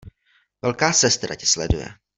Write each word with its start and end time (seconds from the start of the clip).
Velká 0.61 0.93
Sestra 0.93 1.35
tě 1.35 1.47
sleduje! 1.47 1.87